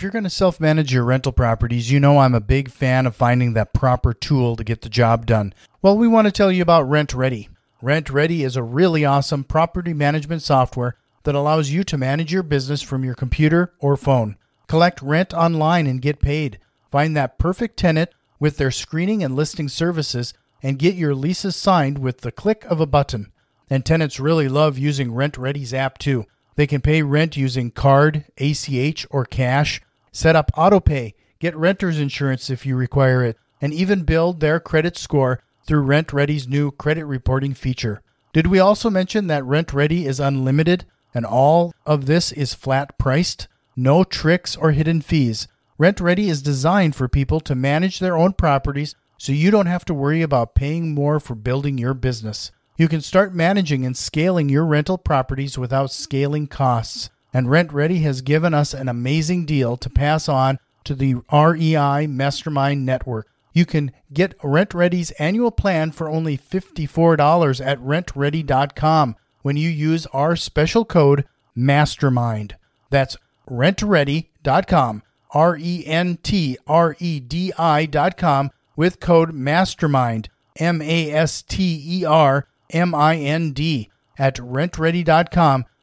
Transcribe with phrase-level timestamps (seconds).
[0.00, 3.04] If you're going to self manage your rental properties, you know I'm a big fan
[3.04, 5.52] of finding that proper tool to get the job done.
[5.82, 7.50] Well, we want to tell you about RentRedi.
[7.82, 12.42] Rent Ready is a really awesome property management software that allows you to manage your
[12.42, 14.38] business from your computer or phone.
[14.68, 16.58] Collect rent online and get paid.
[16.90, 18.08] Find that perfect tenant
[18.38, 20.32] with their screening and listing services
[20.62, 23.30] and get your leases signed with the click of a button.
[23.68, 26.24] And tenants really love using RentRedi's app too.
[26.56, 29.82] They can pay rent using card, ACH, or cash,
[30.12, 34.96] set up autopay, get renter's insurance if you require it, and even build their credit
[34.96, 38.02] score through RentRedi's new credit reporting feature.
[38.32, 43.48] Did we also mention that RentRedi is unlimited and all of this is flat priced?
[43.76, 45.48] No tricks or hidden fees.
[45.78, 49.94] RentRedi is designed for people to manage their own properties so you don't have to
[49.94, 52.50] worry about paying more for building your business.
[52.76, 57.10] You can start managing and scaling your rental properties without scaling costs.
[57.32, 62.84] And RentRedi has given us an amazing deal to pass on to the REI Mastermind
[62.84, 63.28] Network.
[63.52, 70.36] You can get RentRedi's annual plan for only $54 at rentredi.com when you use our
[70.36, 71.24] special code
[71.56, 72.52] MASTERMIND.
[72.90, 73.16] That's
[73.48, 81.42] rentredi.com, R E N T R E D I.com with code MASTERMIND, M A S
[81.42, 85.64] T E R M I N D at rentredi.com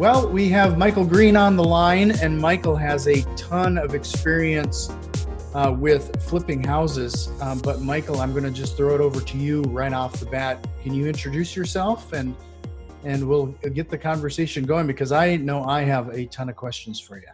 [0.00, 4.90] Well, we have Michael Green on the line, and Michael has a ton of experience
[5.52, 7.28] uh, with flipping houses.
[7.42, 10.24] Um, but, Michael, I'm going to just throw it over to you right off the
[10.24, 10.66] bat.
[10.82, 12.34] Can you introduce yourself and
[13.04, 16.98] and we'll get the conversation going because I know I have a ton of questions
[16.98, 17.28] for you.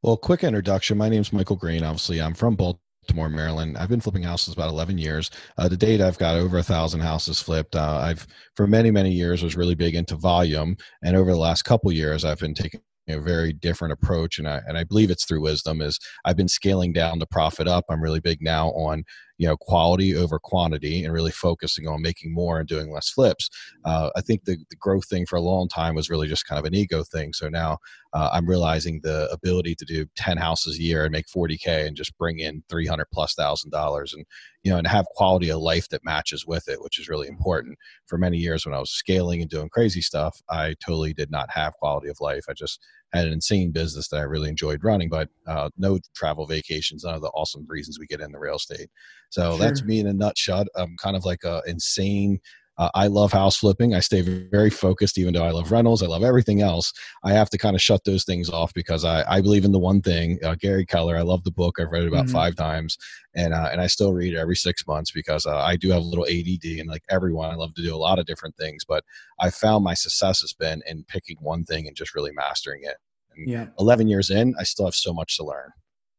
[0.00, 0.96] Well, quick introduction.
[0.96, 1.82] My name is Michael Green.
[1.82, 2.81] Obviously, I'm from Baltimore.
[3.02, 3.76] Baltimore, Maryland.
[3.76, 5.30] I've been flipping houses about 11 years.
[5.58, 7.74] Uh, to date, I've got over a thousand houses flipped.
[7.74, 11.62] Uh, I've, for many, many years, was really big into volume, and over the last
[11.62, 15.24] couple years, I've been taking a very different approach and I, and I believe it's
[15.24, 19.02] through wisdom is I've been scaling down the profit up I'm really big now on
[19.42, 23.50] you know quality over quantity and really focusing on making more and doing less flips.
[23.84, 26.60] Uh, I think the, the growth thing for a long time was really just kind
[26.60, 27.32] of an ego thing.
[27.32, 27.78] So now
[28.12, 31.96] uh, I'm realizing the ability to do 10 houses a year and make 40k and
[31.96, 34.24] just bring in 300 plus thousand dollars and
[34.62, 37.76] you know and have quality of life that matches with it which is really important.
[38.06, 41.50] For many years when I was scaling and doing crazy stuff I totally did not
[41.50, 42.44] have quality of life.
[42.48, 42.78] I just
[43.12, 47.14] had an insane business that I really enjoyed running, but uh, no travel vacations, none
[47.14, 48.88] of the awesome reasons we get in the real estate.
[49.30, 49.58] So sure.
[49.58, 50.64] that's me in a nutshell.
[50.76, 52.40] I'm kind of like a insane
[52.78, 53.94] uh, I love house flipping.
[53.94, 56.02] I stay very focused, even though I love rentals.
[56.02, 56.92] I love everything else.
[57.22, 59.78] I have to kind of shut those things off because I, I believe in the
[59.78, 60.38] one thing.
[60.42, 61.16] Uh, Gary Keller.
[61.16, 61.78] I love the book.
[61.78, 62.34] I've read it about mm-hmm.
[62.34, 62.96] five times,
[63.34, 66.02] and uh, and I still read it every six months because uh, I do have
[66.02, 68.84] a little ADD, and like everyone, I love to do a lot of different things.
[68.86, 69.04] But
[69.38, 72.96] I found my success has been in picking one thing and just really mastering it.
[73.36, 73.66] And yeah.
[73.78, 75.70] 11 years in, I still have so much to learn.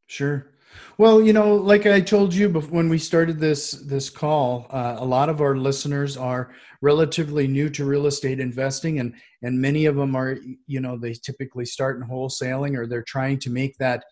[0.08, 0.47] Sure.
[0.97, 4.95] Well, you know, like I told you before, when we started this this call, uh,
[5.00, 9.85] a lot of our listeners are relatively new to real estate investing, and and many
[9.85, 13.75] of them are, you know, they typically start in wholesaling or they're trying to make
[13.78, 14.03] that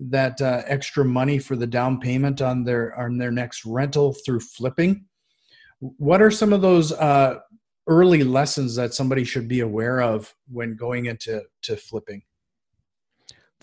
[0.00, 4.40] that uh, extra money for the down payment on their on their next rental through
[4.40, 5.04] flipping.
[5.80, 7.40] What are some of those uh,
[7.86, 12.22] early lessons that somebody should be aware of when going into to flipping?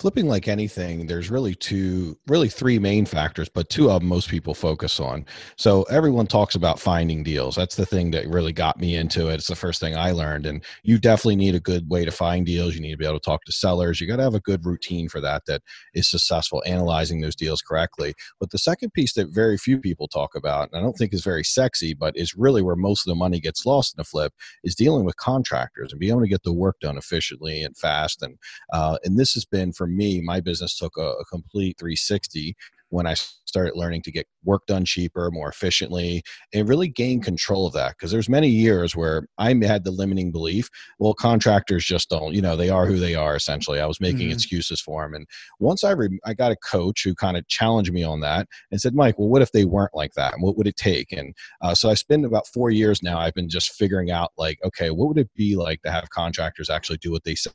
[0.02, 4.30] Flipping like anything there's really two really three main factors but two of them most
[4.30, 5.26] people focus on.
[5.56, 7.56] So everyone talks about finding deals.
[7.56, 9.36] That's the thing that really got me into it.
[9.36, 12.46] It's the first thing i learned and you definitely need a good way to find
[12.46, 12.74] deals.
[12.76, 14.02] You need to be able to talk to sellers.
[14.02, 15.62] You got to have a good routine for that that
[15.94, 18.14] is successful analyzing those deals correctly.
[18.40, 21.24] But the second piece that very few people talk about and i don't think is
[21.24, 24.34] very sexy but is really where most of the money gets lost in a flip
[24.64, 28.22] is dealing with contractors and being able to get the work done efficiently and fast.
[28.22, 28.38] And
[28.74, 32.56] uh, and this has been for me, my business took a, a complete 360
[32.92, 36.24] when I started learning to get work done cheaper, more efficiently,
[36.54, 37.92] and really gain control of that.
[37.92, 42.42] Because there's many years where I had the limiting belief, well, contractors just don't, you
[42.42, 43.36] know, they are who they are.
[43.36, 44.34] Essentially, I was making mm-hmm.
[44.34, 45.14] excuses for them.
[45.14, 45.26] And
[45.60, 48.82] once I re- I got a coach who kind of challenged me on that and
[48.82, 50.34] said, Mike, well, what if they weren't like that?
[50.34, 51.12] And what would it take?
[51.14, 53.20] And uh, so I spent about four years now.
[53.20, 56.70] I've been just figuring out like, okay, what would it be like to have contractors
[56.70, 57.52] actually do what they say?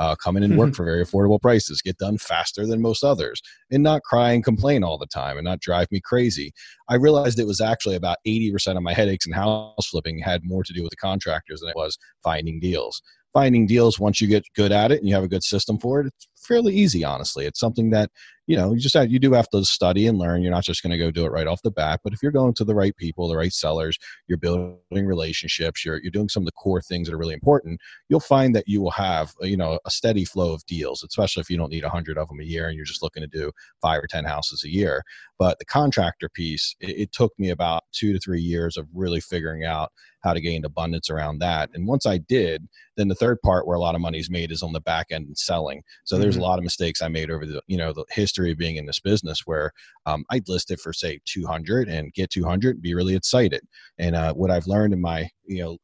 [0.00, 3.42] Uh, come in and work for very affordable prices, get done faster than most others,
[3.70, 6.52] and not cry and complain all the time and not drive me crazy.
[6.88, 10.64] I realized it was actually about 80% of my headaches and house flipping had more
[10.64, 13.02] to do with the contractors than it was finding deals.
[13.34, 16.00] Finding deals once you get good at it and you have a good system for
[16.00, 17.44] it it's fairly easy honestly.
[17.44, 18.10] It's something that
[18.50, 20.42] you know you just have, you do have to study and learn.
[20.42, 22.32] You're not just going to go do it right off the bat but if you're
[22.32, 26.42] going to the right people the right sellers you're building relationships you're, you're doing some
[26.42, 29.46] of the core things that are really important you'll find that you will have uh,
[29.46, 32.40] you know a steady flow of deals especially if you don't need 100 of them
[32.40, 35.02] a year and you're just looking to do five or ten houses a year.
[35.38, 39.20] But the contractor piece it, it took me about two to three years of really
[39.20, 41.70] figuring out how to gain abundance around that.
[41.74, 44.52] And once I did, then the third part where a lot of money is made
[44.52, 45.82] is on the back end and selling.
[46.04, 46.44] So there's mm-hmm.
[46.44, 48.86] a lot of mistakes I made over the you know the history of being in
[48.86, 49.72] this business where
[50.06, 53.62] um, I'd list it for say 200 and get 200 and be really excited.
[53.98, 55.78] And uh, what I've learned in my you know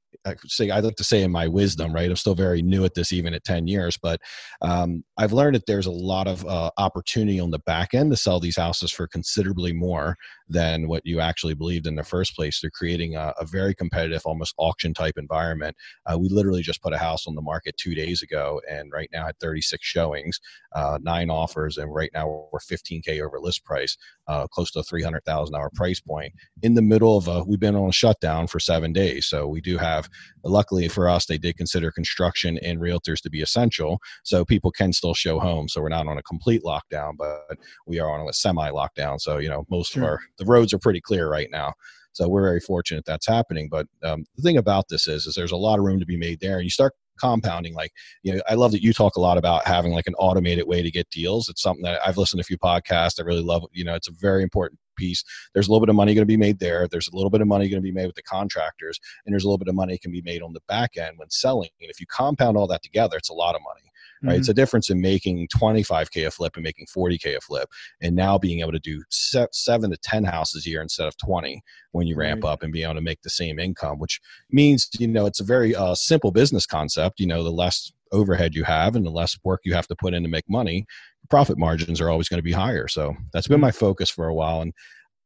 [0.46, 2.11] say I like to say in my wisdom, right?
[2.11, 4.20] I'm still very new at this, even at 10 years, but
[4.62, 8.17] um, I've learned that there's a lot of uh, opportunity on the back end to
[8.17, 10.17] sell these houses for considerably more
[10.49, 12.61] than what you actually believed in the first place.
[12.61, 15.76] They're creating a, a very competitive, almost auction type environment.
[16.06, 19.08] Uh, we literally just put a house on the market two days ago, and right
[19.12, 20.40] now at 36 showings,
[20.75, 23.96] uh, nine offers, and right now we're 15k over list price,
[24.29, 26.32] uh, close to a $300,000 price point.
[26.62, 29.61] In the middle of a, we've been on a shutdown for seven days, so we
[29.61, 30.08] do have
[30.44, 33.98] luckily for us, they did consider construction and realtors to be essential.
[34.24, 35.72] So people can still show homes.
[35.72, 39.20] So we're not on a complete lockdown, but we are on a semi lockdown.
[39.20, 40.02] So, you know, most sure.
[40.02, 41.74] of our, the roads are pretty clear right now.
[42.12, 43.68] So we're very fortunate that's happening.
[43.70, 46.16] But um, the thing about this is, is there's a lot of room to be
[46.16, 46.56] made there.
[46.56, 47.92] And you start compounding like
[48.22, 50.82] you know i love that you talk a lot about having like an automated way
[50.82, 53.64] to get deals it's something that i've listened to a few podcasts i really love
[53.72, 55.22] you know it's a very important piece
[55.54, 57.40] there's a little bit of money going to be made there there's a little bit
[57.40, 59.75] of money going to be made with the contractors and there's a little bit of
[59.75, 62.66] money can be made on the back end when selling and if you compound all
[62.66, 63.87] that together it's a lot of money
[64.22, 64.32] right?
[64.32, 64.40] Mm-hmm.
[64.40, 67.69] It's a difference in making 25K a flip and making 40K a flip,
[68.00, 71.62] and now being able to do seven to 10 houses a year instead of 20
[71.93, 72.52] when you ramp right.
[72.52, 74.20] up and be able to make the same income, which
[74.50, 77.20] means, you know, it's a very uh, simple business concept.
[77.20, 80.14] You know, the less overhead you have and the less work you have to put
[80.14, 80.87] in to make money,
[81.31, 82.88] profit margins are always going to be higher.
[82.88, 83.62] So that's been mm-hmm.
[83.62, 84.62] my focus for a while.
[84.62, 84.73] And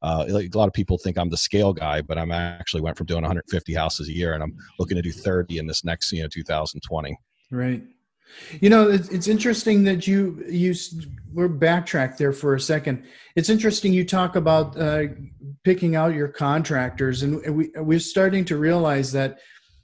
[0.02, 3.06] uh, a lot of people think I'm the scale guy, but I'm actually went from
[3.06, 6.23] doing 150 houses a year, and I'm looking to do 30 in this next, you
[6.23, 7.19] know, 2020.
[7.50, 7.82] Right.
[8.61, 10.75] You know, it's, it's interesting that you you
[11.32, 13.05] we're backtrack there for a second.
[13.35, 15.06] It's interesting you talk about uh,
[15.64, 19.41] picking out your contractors, and we we're starting to realize that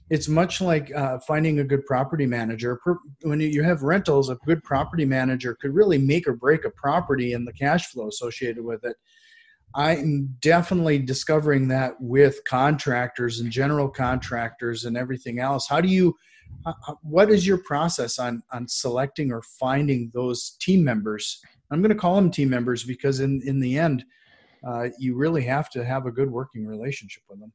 [0.09, 2.79] it's much like uh, finding a good property manager.
[3.23, 7.33] When you have rentals, a good property manager could really make or break a property
[7.33, 8.95] and the cash flow associated with it.
[9.75, 15.67] I'm definitely discovering that with contractors and general contractors and everything else.
[15.67, 16.15] How do you
[17.01, 21.41] what is your process on on selecting or finding those team members?
[21.69, 24.05] I'm going to call them team members because in in the end,
[24.65, 27.51] uh, you really have to have a good working relationship with them.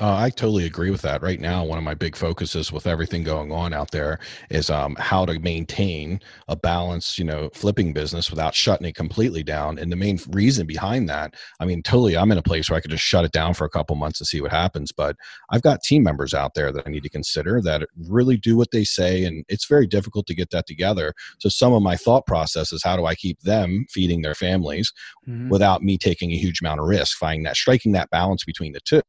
[0.00, 1.20] Uh, I totally agree with that.
[1.20, 4.96] Right now, one of my big focuses with everything going on out there is um,
[4.98, 6.18] how to maintain
[6.48, 9.78] a balanced, you know, flipping business without shutting it completely down.
[9.78, 12.80] And the main reason behind that, I mean, totally, I'm in a place where I
[12.80, 14.92] could just shut it down for a couple months and see what happens.
[14.92, 15.14] But
[15.50, 18.70] I've got team members out there that I need to consider that really do what
[18.70, 21.12] they say, and it's very difficult to get that together.
[21.38, 24.90] So some of my thought process is how do I keep them feeding their families
[25.28, 25.50] mm-hmm.
[25.50, 28.80] without me taking a huge amount of risk, finding that striking that balance between the
[28.80, 29.02] two.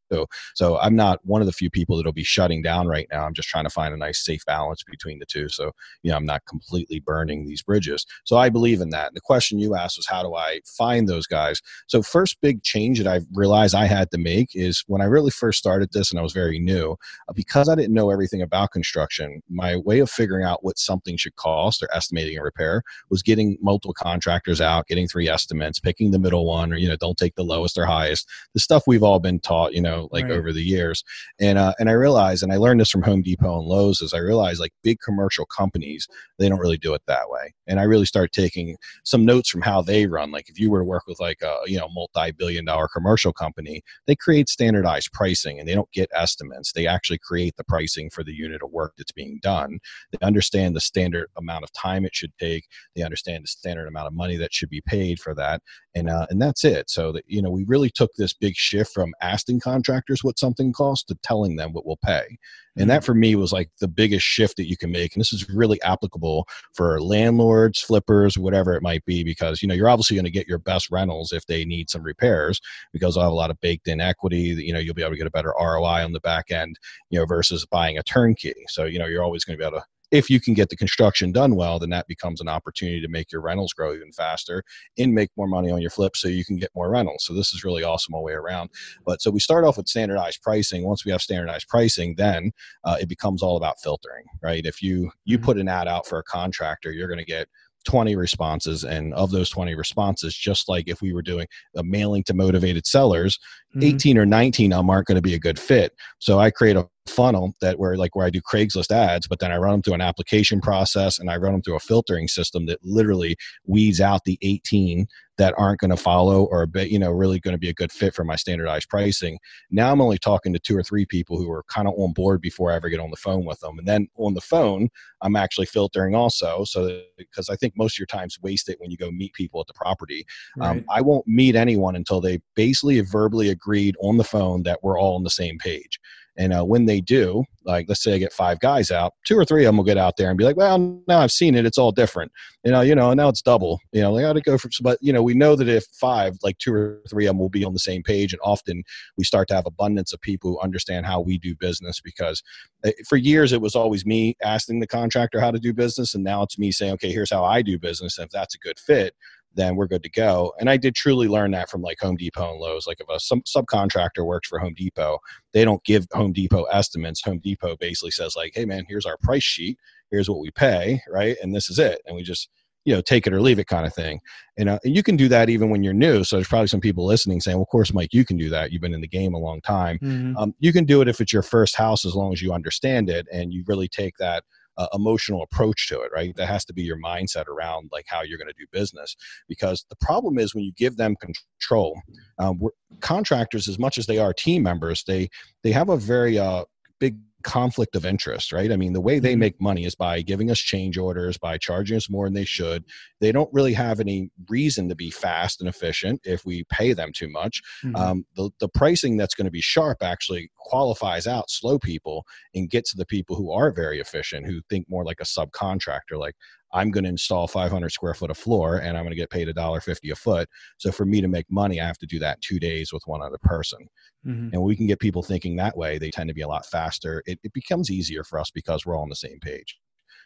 [0.56, 3.26] So I'm not one of the few people that'll be shutting down right now.
[3.26, 5.50] I'm just trying to find a nice safe balance between the two.
[5.50, 8.06] So, you know, I'm not completely burning these bridges.
[8.24, 9.08] So I believe in that.
[9.08, 11.62] And the question you asked was how do I find those guys?
[11.88, 15.32] So first big change that I realized I had to make is when I really
[15.32, 16.96] first started this and I was very new,
[17.30, 21.18] uh, because I didn't know everything about construction, my way of figuring out what something
[21.18, 26.12] should cost or estimating a repair was getting multiple contractors out, getting three estimates, picking
[26.12, 28.28] the middle one, or, you know, don't take the lowest or highest.
[28.54, 30.34] The stuff we've all been taught, you know, like right.
[30.34, 31.04] over the years.
[31.40, 34.14] And uh, and I realized, and I learned this from Home Depot and Lowe's, is
[34.14, 36.08] I realized like big commercial companies,
[36.40, 37.54] they don't really do it that way.
[37.68, 40.32] And I really started taking some notes from how they run.
[40.32, 43.82] Like if you were to work with like a you know multi-billion dollar commercial company,
[44.08, 46.72] they create standardized pricing and they don't get estimates.
[46.72, 49.80] They actually create the pricing for the unit of work that's being done.
[50.12, 52.66] They understand the standard amount of time it should take.
[52.96, 55.62] They understand the standard amount of money that should be paid for that,
[55.96, 56.90] and uh, and that's it.
[56.90, 60.53] So that you know we really took this big shift from asking contractors what something
[60.74, 62.38] costs to telling them what we'll pay.
[62.76, 63.06] And that mm-hmm.
[63.06, 65.14] for me was like the biggest shift that you can make.
[65.14, 69.76] And this is really applicable for landlords, flippers, whatever it might be, because you know
[69.76, 72.60] you're obviously going to get your best rentals if they need some repairs
[72.92, 74.56] because I'll have a lot of baked in equity.
[74.56, 76.78] That, You know, you'll be able to get a better ROI on the back end,
[77.10, 78.54] you know, versus buying a turnkey.
[78.68, 80.76] So, you know, you're always going to be able to if you can get the
[80.76, 84.64] construction done well, then that becomes an opportunity to make your rentals grow even faster
[85.00, 87.26] and make more money on your flip so you can get more rentals.
[87.26, 88.70] So this is really awesome all the way around.
[89.08, 90.86] But so we start off with standardized pricing.
[90.86, 92.52] Once we have standardized pricing, then
[92.84, 94.64] uh, it becomes all about filtering, right?
[94.64, 95.46] If you you mm-hmm.
[95.46, 97.48] put an ad out for a contractor, you're going to get
[97.86, 102.24] 20 responses and of those 20 responses just like if we were doing a mailing
[102.24, 103.38] to motivated sellers
[103.76, 103.96] mm-hmm.
[103.96, 106.78] 18 or 19 of them aren't going to be a good fit so i create
[106.78, 109.82] a funnel that where like where I do Craigslist ads, but then I run them
[109.82, 114.00] through an application process and I run them through a filtering system that literally weeds
[114.00, 115.08] out the 18
[115.38, 118.14] that aren't going to follow or you know really going to be a good fit
[118.14, 119.40] for my standardized pricing.
[119.72, 122.42] Now I'm only talking to two or three people who are kind of on board
[122.42, 124.90] before I ever get on the phone with them, and then on the phone
[125.22, 126.64] I'm actually filtering also.
[126.66, 129.68] So because I think most of your time's wasted when you go meet people at
[129.68, 130.26] the property.
[130.62, 130.78] Um, right.
[130.78, 135.00] Um, I won't meet anyone until they basically verbally agreed on the phone that we're
[135.00, 136.00] all on the same page.
[136.36, 139.46] And uh, when they do, like let's say I get five guys out, two or
[139.46, 141.66] three of them will get out there and be like, "Well, now I've seen it;
[141.66, 142.32] it's all different."
[142.64, 143.80] You know, you know, and now it's double.
[143.92, 144.70] You know, they got to go for.
[144.82, 147.50] But you know, we know that if five, like two or three of them will
[147.50, 148.84] be on the same page, and often
[149.18, 152.02] we start to have abundance of people who understand how we do business.
[152.02, 152.42] Because
[152.84, 156.24] eh, for years it was always me asking the contractor how to do business, and
[156.24, 158.80] now it's me saying, "Okay, here's how I do business." And if that's a good
[158.80, 159.16] fit,
[159.56, 160.54] then we're good to go.
[160.60, 162.88] And I did truly learn that from like Home Depot and Lowe's.
[162.88, 165.20] Like if a some subcontractor works for Home Depot,
[165.54, 167.22] they don't give Home Depot estimates.
[167.24, 169.78] Home Depot basically says like, "Hey man, here's our price sheet.
[170.12, 171.38] Here's what we pay, right?
[171.42, 172.50] And this is it." And we just
[172.86, 174.20] you know take it or leave it kind of thing
[174.58, 176.82] and, uh, and you can do that even when you're new so there's probably some
[176.82, 179.08] people listening saying well of course mike you can do that you've been in the
[179.08, 180.36] game a long time mm-hmm.
[180.38, 183.10] um, you can do it if it's your first house as long as you understand
[183.10, 184.44] it and you really take that
[184.78, 186.36] uh, emotional approach to it, right?
[186.36, 189.16] That has to be your mindset around like how you're going to do business.
[189.48, 192.00] Because the problem is when you give them control,
[192.40, 192.60] um,
[193.02, 195.30] contractors, as much as they are team members, they
[195.64, 196.66] they have a very uh,
[197.00, 198.72] big conflict of interest, right?
[198.72, 199.40] I mean, the way they mm-hmm.
[199.40, 202.84] make money is by giving us change orders, by charging us more than they should.
[203.22, 207.12] They don't really have any reason to be fast and efficient if we pay them
[207.14, 207.62] too much.
[207.84, 207.96] Mm-hmm.
[207.96, 212.70] Um, the, the pricing that's going to be sharp actually qualifies out slow people and
[212.70, 216.36] gets to the people who are very efficient, who think more like a subcontractor, like
[216.74, 219.48] I'm going to install 500 square foot of floor and I'm going to get paid
[219.48, 220.50] a dollar fifty a foot.
[220.78, 223.22] So for me to make money, I have to do that two days with one
[223.22, 223.88] other person.
[224.26, 224.50] Mm-hmm.
[224.54, 225.98] And we can get people thinking that way.
[225.98, 227.24] They tend to be a lot faster.
[227.26, 229.78] It, it becomes easier for us because we're all on the same page.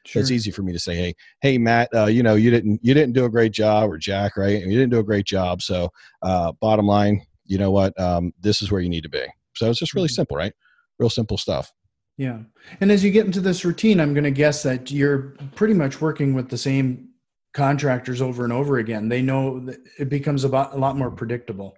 [0.05, 0.21] Sure.
[0.21, 2.79] So it's easy for me to say, "Hey, hey, Matt, uh, you know, you didn't
[2.81, 4.61] you didn't do a great job, or Jack, right?
[4.61, 5.61] And you didn't do a great job.
[5.61, 5.89] So,
[6.21, 7.99] uh, bottom line, you know what?
[7.99, 9.25] Um, this is where you need to be.
[9.55, 10.13] So it's just really mm-hmm.
[10.13, 10.53] simple, right?
[10.99, 11.73] Real simple stuff.
[12.17, 12.39] Yeah.
[12.81, 16.01] And as you get into this routine, I'm going to guess that you're pretty much
[16.01, 17.09] working with the same
[17.53, 19.07] contractors over and over again.
[19.07, 19.67] They know
[19.99, 21.77] it becomes a lot more predictable.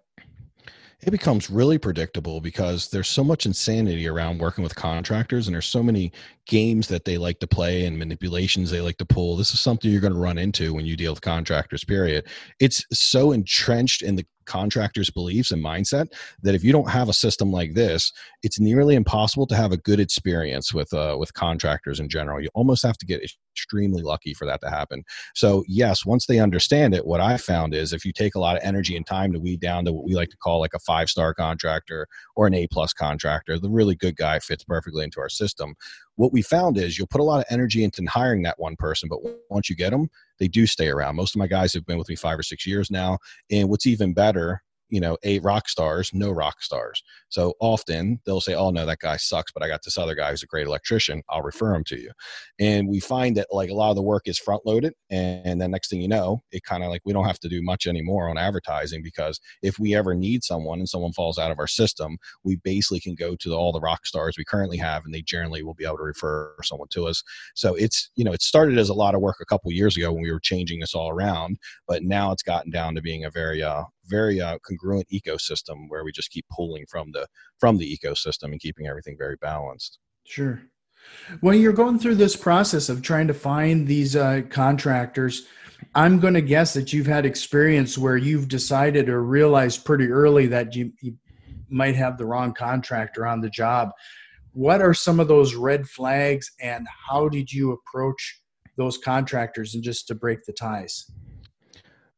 [1.02, 5.66] It becomes really predictable because there's so much insanity around working with contractors and there's
[5.66, 6.12] so many
[6.46, 9.38] games that they like to play and manipulations they like to pull.
[9.38, 12.28] This is something you're going to run into when you deal with contractors, period.
[12.60, 16.08] It's so entrenched in the contractors' beliefs and mindset
[16.42, 18.12] that if you don't have a system like this,
[18.44, 22.42] it's nearly impossible to have a good experience with uh, with contractors in general.
[22.42, 23.22] You almost have to get
[23.54, 25.04] extremely lucky for that to happen.
[25.36, 28.58] So yes, once they understand it, what I found is if you take a lot
[28.58, 30.80] of energy and time to weed down to what we like to call like a
[30.80, 35.20] five star contractor or an A plus contractor, the really good guy fits perfectly into
[35.20, 35.76] our system
[36.20, 39.08] what we found is you'll put a lot of energy into hiring that one person,
[39.08, 41.16] but once you get them, they do stay around.
[41.16, 43.20] Most of my guys have been with me five or six years now.
[43.50, 47.04] And what's even better you know eight rock stars no rock stars.
[47.30, 50.32] So often they'll say oh no that guy sucks but i got this other guy
[50.32, 51.24] who's a great electrician.
[51.30, 52.12] I'll refer him to you.
[52.60, 55.72] And we find that like a lot of the work is front loaded and then
[55.72, 58.30] next thing you know it kind of like we don't have to do much anymore
[58.30, 62.18] on advertising because if we ever need someone and someone falls out of our system
[62.44, 65.64] we basically can go to all the rock stars we currently have and they generally
[65.64, 67.24] will be able to refer someone to us.
[67.56, 70.12] So it's you know it started as a lot of work a couple years ago
[70.12, 73.30] when we were changing this all around but now it's gotten down to being a
[73.30, 77.28] very uh, very uh, congruent ecosystem where we just keep pulling from the
[77.60, 80.00] from the ecosystem and keeping everything very balanced.
[80.26, 80.62] Sure.
[81.42, 85.48] When you're going through this process of trying to find these uh, contractors,
[85.96, 90.48] I'm going to guess that you've had experience where you've decided or realized pretty early
[90.48, 91.16] that you, you
[91.70, 93.92] might have the wrong contractor on the job.
[94.52, 98.42] What are some of those red flags, and how did you approach
[98.78, 101.10] those contractors and just to break the ties?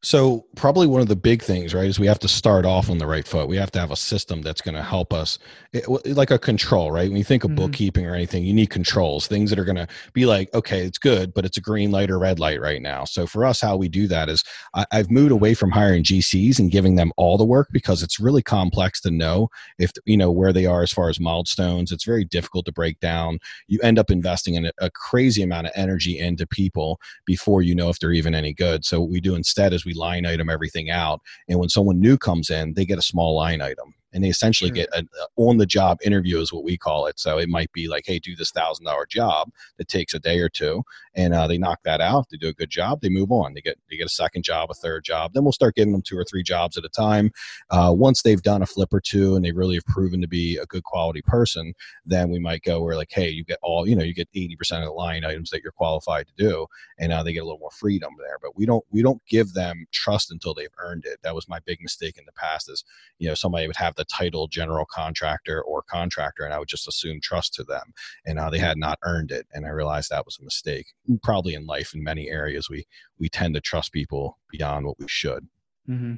[0.04, 2.98] So probably one of the big things, right, is we have to start off on
[2.98, 3.46] the right foot.
[3.46, 5.38] We have to have a system that's going to help us,
[5.72, 7.08] it, like a control, right?
[7.08, 7.64] When you think of mm-hmm.
[7.64, 10.98] bookkeeping or anything, you need controls, things that are going to be like, okay, it's
[10.98, 13.04] good, but it's a green light or red light right now.
[13.04, 14.42] So for us, how we do that is
[14.74, 18.18] I, I've moved away from hiring GCs and giving them all the work because it's
[18.18, 21.92] really complex to know if you know where they are as far as milestones.
[21.92, 23.38] It's very difficult to break down.
[23.68, 27.76] You end up investing in a, a crazy amount of energy into people before you
[27.76, 28.84] know if they're even any good.
[28.84, 31.20] So what we do instead is we line item everything out.
[31.48, 34.68] And when someone new comes in, they get a small line item and they essentially
[34.68, 34.74] sure.
[34.74, 37.18] get an on the job interview is what we call it.
[37.18, 40.38] So it might be like hey do this thousand dollar job that takes a day
[40.38, 40.82] or two
[41.14, 43.54] and uh, they knock that out they do a good job they move on.
[43.54, 46.02] They get they get a second job a third job then we'll start giving them
[46.02, 47.30] two or three jobs at a time.
[47.70, 50.56] Uh, once they've done a flip or two and they really have proven to be
[50.56, 53.96] a good quality person then we might go where like hey you get all you
[53.96, 56.66] know you get 80% of the line items that you're qualified to do
[56.98, 58.38] and uh, they get a little more freedom there.
[58.40, 61.18] But we don't we don't give them trust until they've earned it.
[61.22, 62.84] That was my big mistake in the past is
[63.18, 66.68] you know somebody would have the the title general contractor or contractor, and I would
[66.68, 67.92] just assume trust to them.
[68.26, 70.86] And uh, they had not earned it, and I realized that was a mistake.
[71.22, 72.86] Probably in life, in many areas, we
[73.18, 75.46] we tend to trust people beyond what we should.
[75.88, 76.14] Mm-hmm.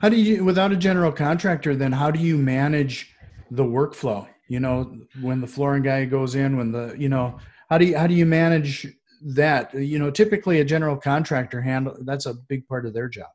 [0.00, 3.14] How do you, without a general contractor, then how do you manage
[3.50, 4.26] the workflow?
[4.48, 7.98] You know, when the flooring guy goes in, when the you know, how do you
[7.98, 8.86] how do you manage
[9.34, 9.74] that?
[9.74, 13.28] You know, typically a general contractor handle that's a big part of their job.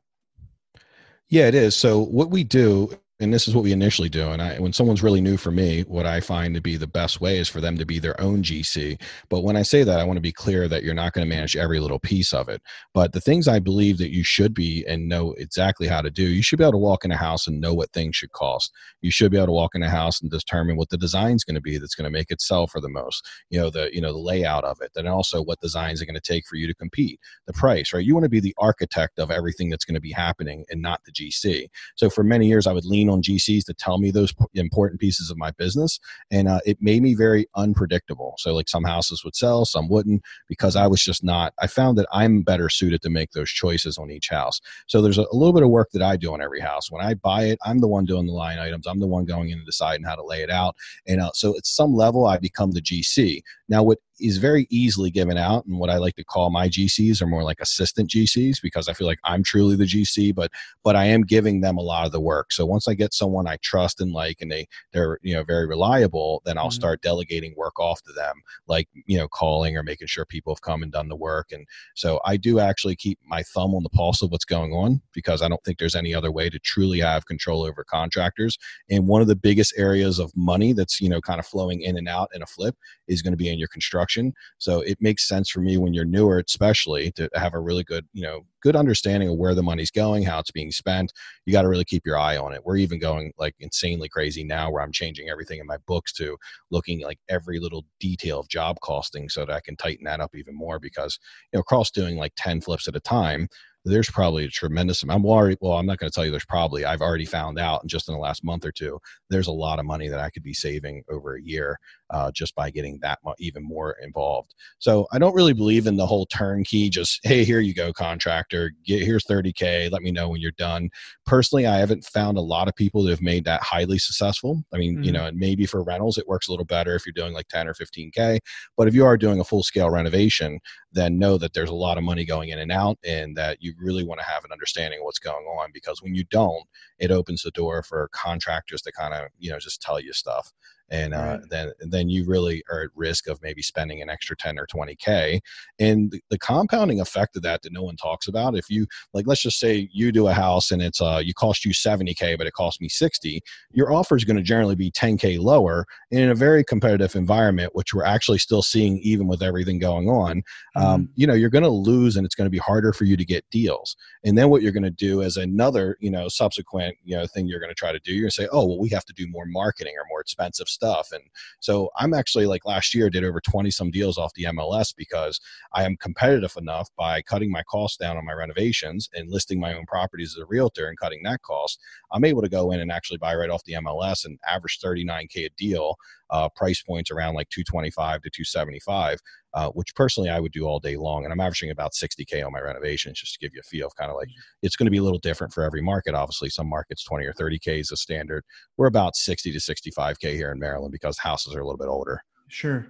[1.28, 1.74] Yeah, it is.
[1.74, 2.90] So what we do
[3.24, 5.82] and this is what we initially do and I, when someone's really new for me
[5.82, 8.42] what i find to be the best way is for them to be their own
[8.42, 9.00] gc
[9.30, 11.34] but when i say that i want to be clear that you're not going to
[11.34, 12.60] manage every little piece of it.
[12.92, 16.22] But the things i believe that you should be and know exactly how to do
[16.22, 18.72] you should be able to walk in a house and know what things should cost.
[19.00, 21.54] You should be able to walk in a house and determine what the design's going
[21.54, 24.00] to be that's going to make it sell for the most you know the you
[24.00, 26.66] know the layout of it and also what designs are going to take for you
[26.66, 27.18] to compete.
[27.46, 28.04] The price right?
[28.04, 31.00] You want to be the architect of everything that's going to be happening and not
[31.04, 34.32] the gc so for many years i would lean on GCs to tell me those
[34.54, 35.98] important pieces of my business,
[36.30, 38.34] and uh, it made me very unpredictable.
[38.38, 41.52] So like some houses would sell, some wouldn't, because I was just not.
[41.60, 44.60] I found that I'm better suited to make those choices on each house.
[44.86, 46.90] So there's a, a little bit of work that I do on every house.
[46.90, 48.86] When I buy it, I'm the one doing the line items.
[48.86, 51.56] I'm the one going in and deciding how to lay it out, and uh, so
[51.56, 53.42] at some level, I become the GC.
[53.68, 55.66] Now, what is very easily given out.
[55.66, 58.92] And what I like to call my GCs are more like assistant GCs because I
[58.92, 60.50] feel like I'm truly the GC, but
[60.82, 62.52] but I am giving them a lot of the work.
[62.52, 65.66] So once I get someone I trust and like and they they're you know very
[65.66, 66.72] reliable, then I'll mm-hmm.
[66.72, 70.62] start delegating work off to them, like you know calling or making sure people have
[70.62, 71.50] come and done the work.
[71.50, 75.00] And so I do actually keep my thumb on the pulse of what's going on
[75.12, 78.58] because I don't think there's any other way to truly have control over contractors.
[78.88, 81.98] And one of the biggest areas of money that's you know kind of flowing in
[81.98, 82.76] and out in a flip
[83.08, 84.32] is going to be your construction.
[84.58, 88.06] So it makes sense for me when you're newer, especially to have a really good,
[88.12, 91.12] you know, good understanding of where the money's going, how it's being spent.
[91.44, 92.64] You got to really keep your eye on it.
[92.64, 96.36] We're even going like insanely crazy now where I'm changing everything in my books to
[96.70, 100.34] looking like every little detail of job costing so that I can tighten that up
[100.34, 101.18] even more because,
[101.52, 103.48] you know, across doing like 10 flips at a time,
[103.84, 105.18] there's probably a tremendous amount.
[105.18, 105.58] I'm worried.
[105.60, 106.86] Well, I'm not going to tell you there's probably.
[106.86, 109.84] I've already found out, just in the last month or two, there's a lot of
[109.84, 111.78] money that I could be saving over a year
[112.10, 114.54] uh, just by getting that much, even more involved.
[114.78, 116.88] So I don't really believe in the whole turnkey.
[116.90, 118.72] Just hey, here you go, contractor.
[118.84, 119.90] Get here's 30k.
[119.90, 120.90] Let me know when you're done.
[121.26, 124.62] Personally, I haven't found a lot of people that have made that highly successful.
[124.72, 125.04] I mean, mm-hmm.
[125.04, 127.48] you know, and maybe for rentals it works a little better if you're doing like
[127.48, 128.38] 10 or 15k.
[128.76, 130.60] But if you are doing a full scale renovation,
[130.92, 133.74] then know that there's a lot of money going in and out, and that you
[133.78, 135.70] really want to have an understanding of what's going on.
[135.72, 136.64] Because when you don't,
[136.98, 140.52] it opens the door for contractors to kind of you know just tell you stuff
[140.90, 141.40] and uh, right.
[141.50, 145.40] then then you really are at risk of maybe spending an extra 10 or 20k
[145.78, 149.26] and the, the, compounding effect of that that no one talks about if you like
[149.26, 152.46] let's just say you do a house and it's uh you cost you 70k but
[152.46, 156.34] it cost me 60 your offer is going to generally be 10k lower in a
[156.34, 160.42] very competitive environment which we're actually still seeing even with everything going on
[160.76, 160.86] um, mm-hmm.
[160.86, 163.16] um, you know you're going to lose and it's going to be harder for you
[163.16, 166.94] to get deals and then what you're going to do as another you know subsequent
[167.04, 168.78] you know thing you're going to try to do you're going to say oh well
[168.78, 171.08] we have to do more marketing or more expensive stuff.
[171.12, 171.22] And
[171.60, 175.40] so I'm actually like last year did over 20 some deals off the MLS because
[175.72, 179.74] I am competitive enough by cutting my costs down on my renovations and listing my
[179.74, 181.80] own properties as a realtor and cutting that cost.
[182.12, 185.46] I'm able to go in and actually buy right off the MLS and average 39K
[185.46, 185.96] a deal,
[186.34, 189.18] uh, price points around like 225 to 275
[189.54, 191.24] uh, which personally I would do all day long.
[191.24, 193.94] And I'm averaging about 60K on my renovations just to give you a feel of
[193.94, 194.40] kind of like mm-hmm.
[194.62, 196.14] it's going to be a little different for every market.
[196.14, 198.44] Obviously, some markets 20 or 30K is a standard.
[198.76, 202.20] We're about 60 to 65K here in Maryland because houses are a little bit older.
[202.48, 202.86] Sure.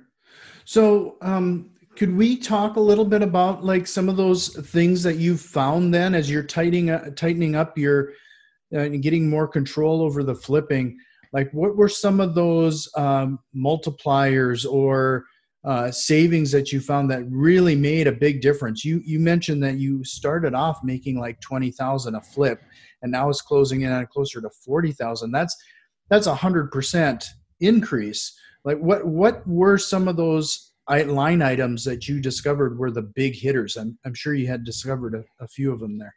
[0.65, 5.17] So, um, could we talk a little bit about like some of those things that
[5.17, 8.15] you've found then as you're tightening uh, tightening up your
[8.75, 10.99] uh, and getting more control over the flipping?
[11.35, 15.25] Like, what were some of those um, multipliers or
[15.65, 18.85] uh, savings that you found that really made a big difference?
[18.85, 22.63] You you mentioned that you started off making like twenty thousand a flip,
[23.03, 25.33] and now it's closing in on closer to forty thousand.
[25.33, 25.57] That's
[26.09, 27.25] that's a hundred percent
[27.61, 28.39] increase.
[28.65, 33.35] Like, what what were some of those line items that you discovered were the big
[33.35, 33.77] hitters?
[33.77, 36.15] I'm I'm sure you had discovered a, a few of them there.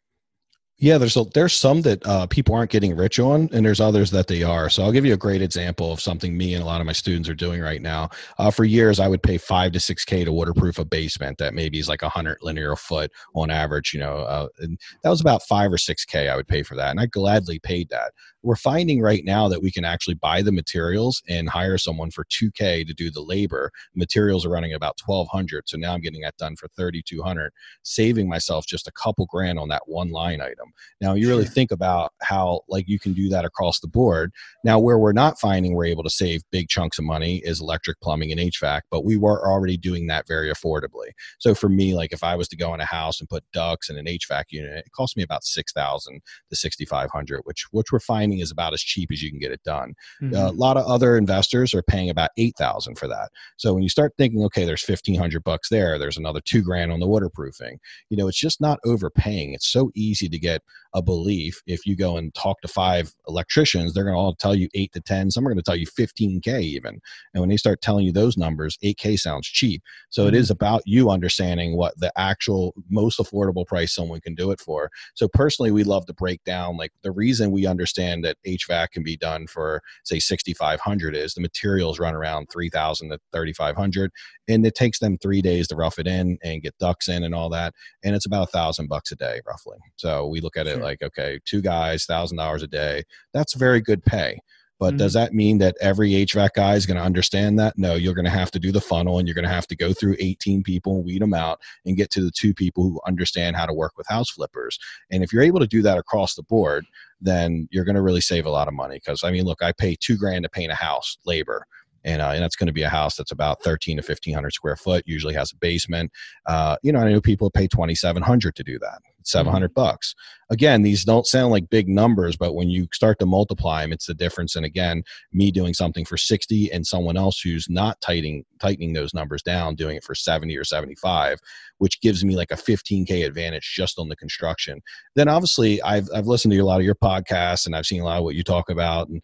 [0.79, 4.11] Yeah, there's a, there's some that uh, people aren't getting rich on, and there's others
[4.11, 4.69] that they are.
[4.69, 6.93] So I'll give you a great example of something me and a lot of my
[6.93, 8.09] students are doing right now.
[8.37, 11.55] Uh, for years, I would pay five to six k to waterproof a basement that
[11.55, 13.91] maybe is like a hundred linear foot on average.
[13.91, 16.75] You know, uh, and that was about five or six k I would pay for
[16.75, 18.13] that, and I gladly paid that
[18.47, 22.23] we're finding right now that we can actually buy the materials and hire someone for
[22.23, 23.71] 2k to do the labor.
[23.93, 27.51] Materials are running about 1200 so now i'm getting that done for 3200
[27.83, 30.71] saving myself just a couple grand on that one line item.
[31.01, 34.31] Now you really think about how like you can do that across the board.
[34.63, 37.99] Now where we're not finding we're able to save big chunks of money is electric
[37.99, 41.09] plumbing and hvac but we were already doing that very affordably.
[41.39, 43.89] So for me like if i was to go in a house and put ducts
[43.89, 48.36] and an hvac unit it cost me about 6000 to 6500 which which we're finding
[48.39, 49.93] is about as cheap as you can get it done.
[50.21, 50.35] Mm-hmm.
[50.35, 53.29] Uh, a lot of other investors are paying about eight thousand for that.
[53.57, 56.91] So when you start thinking, okay, there's fifteen hundred bucks there, there's another two grand
[56.91, 57.79] on the waterproofing.
[58.09, 59.53] You know, it's just not overpaying.
[59.53, 60.61] It's so easy to get
[60.97, 61.61] a belief.
[61.67, 64.91] If you go and talk to five electricians, they're going to all tell you eight
[64.93, 65.29] to ten.
[65.29, 66.99] Some are going to tell you fifteen k even.
[67.33, 69.83] And when they start telling you those numbers, eight k sounds cheap.
[70.09, 70.35] So mm-hmm.
[70.35, 74.59] it is about you understanding what the actual most affordable price someone can do it
[74.59, 74.89] for.
[75.13, 79.03] So personally, we love to break down like the reason we understand that HVAC can
[79.03, 84.11] be done for say 6500 is the materials run around 3000 to 3500
[84.47, 87.35] and it takes them 3 days to rough it in and get ducts in and
[87.35, 89.77] all that and it's about a thousand bucks a day roughly.
[89.97, 93.03] So we look at it like okay, two guys, $1000 a day.
[93.33, 94.39] That's very good pay.
[94.79, 94.97] But mm-hmm.
[94.97, 97.73] does that mean that every HVAC guy is going to understand that?
[97.77, 99.75] No, you're going to have to do the funnel and you're going to have to
[99.75, 103.01] go through 18 people and weed them out and get to the two people who
[103.07, 104.77] understand how to work with house flippers.
[105.09, 106.85] And if you're able to do that across the board,
[107.19, 108.97] then you're going to really save a lot of money.
[108.97, 111.65] Because, I mean, look, I pay two grand to paint a house, labor
[112.07, 114.75] and, uh, and that's going to be a house that's about 13 to 1500 square
[114.75, 116.11] foot usually has a basement
[116.45, 119.73] uh, you know i know people pay 2700 to do that 700 mm-hmm.
[119.73, 120.15] bucks
[120.49, 124.05] again these don't sound like big numbers but when you start to multiply them it's
[124.05, 128.43] the difference and again me doing something for 60 and someone else who's not tightening
[128.61, 131.39] tightening those numbers down doing it for 70 or 75
[131.79, 134.81] which gives me like a 15k advantage just on the construction
[135.15, 138.05] then obviously i've, I've listened to a lot of your podcasts and i've seen a
[138.05, 139.21] lot of what you talk about and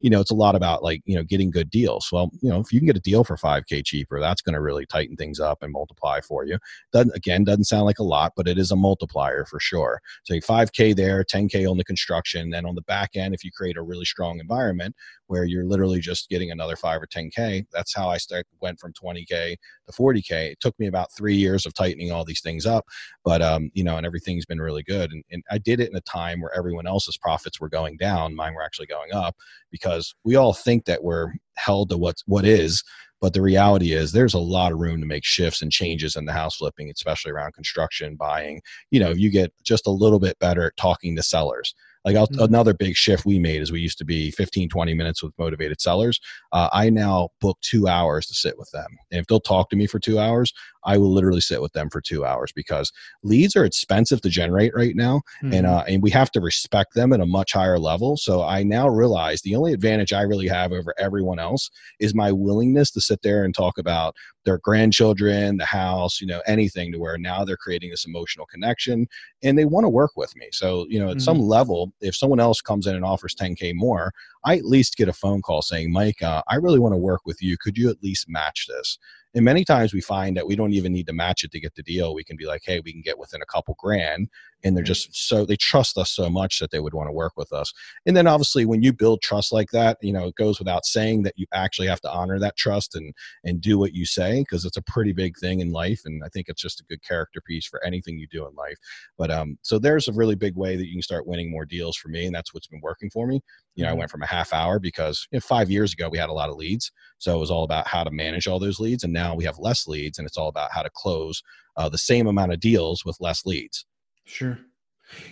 [0.00, 2.08] you know, it's a lot about like, you know, getting good deals.
[2.12, 4.60] Well, you know, if you can get a deal for 5K cheaper, that's going to
[4.60, 6.58] really tighten things up and multiply for you.
[6.92, 10.00] Doesn't, again, doesn't sound like a lot, but it is a multiplier for sure.
[10.24, 12.50] So 5K there, 10K on the construction.
[12.50, 14.94] Then on the back end, if you create a really strong environment
[15.28, 18.92] where you're literally just getting another five or 10K, that's how I start, went from
[18.92, 20.52] 20K to 40K.
[20.52, 22.84] It took me about three years of tightening all these things up,
[23.24, 25.10] but, um, you know, and everything's been really good.
[25.12, 28.34] And, and I did it in a time where everyone else's profits were going down.
[28.34, 29.36] Mine were actually going up
[29.70, 32.82] because we all think that we're held to what's, what is
[33.20, 36.24] but the reality is there's a lot of room to make shifts and changes in
[36.26, 38.60] the house flipping especially around construction buying
[38.90, 41.74] you know you get just a little bit better at talking to sellers
[42.06, 42.42] like mm-hmm.
[42.42, 45.80] another big shift we made is we used to be 15 20 minutes with motivated
[45.80, 46.20] sellers
[46.52, 49.76] uh, i now book two hours to sit with them and if they'll talk to
[49.76, 50.52] me for two hours
[50.86, 54.74] I will literally sit with them for two hours because leads are expensive to generate
[54.74, 55.52] right now, mm-hmm.
[55.52, 58.16] and uh, and we have to respect them at a much higher level.
[58.16, 61.70] So I now realize the only advantage I really have over everyone else
[62.00, 64.14] is my willingness to sit there and talk about
[64.46, 69.06] their grandchildren, the house, you know, anything to where now they're creating this emotional connection
[69.42, 70.46] and they want to work with me.
[70.52, 71.20] So, you know, at mm-hmm.
[71.20, 74.12] some level, if someone else comes in and offers 10K more,
[74.44, 77.22] I at least get a phone call saying, Mike, uh, I really want to work
[77.26, 77.56] with you.
[77.58, 78.98] Could you at least match this?
[79.36, 81.74] And many times we find that we don't even need to match it to get
[81.74, 82.14] the deal.
[82.14, 84.28] We can be like, hey, we can get within a couple grand.
[84.64, 87.34] And they're just so, they trust us so much that they would want to work
[87.36, 87.70] with us.
[88.06, 91.24] And then obviously, when you build trust like that, you know, it goes without saying
[91.24, 93.12] that you actually have to honor that trust and,
[93.44, 96.00] and do what you say because it's a pretty big thing in life.
[96.06, 98.78] And I think it's just a good character piece for anything you do in life.
[99.18, 101.98] But um, so there's a really big way that you can start winning more deals
[101.98, 102.24] for me.
[102.24, 103.42] And that's what's been working for me.
[103.76, 106.18] You know, I went from a half hour because you know, five years ago we
[106.18, 106.90] had a lot of leads.
[107.18, 109.04] So it was all about how to manage all those leads.
[109.04, 111.42] And now we have less leads and it's all about how to close
[111.76, 113.86] uh, the same amount of deals with less leads.
[114.24, 114.58] Sure.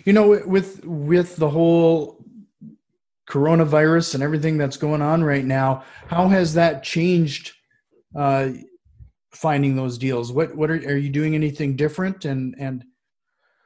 [0.05, 2.23] You know, with with the whole
[3.27, 7.53] coronavirus and everything that's going on right now, how has that changed
[8.15, 8.49] uh,
[9.31, 10.31] finding those deals?
[10.31, 12.85] What what are are you doing anything different and and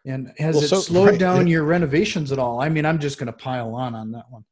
[0.06, 2.62] and has Well, it so- slowed right, down it- your renovations at all?
[2.62, 4.46] I mean, I'm just going to pile on on that one.